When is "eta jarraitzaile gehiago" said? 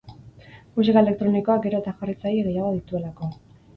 1.83-2.73